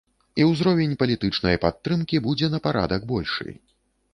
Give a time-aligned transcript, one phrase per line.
[0.39, 3.49] І ўзровень палітычнай падтрымкі будзе на парадак большы.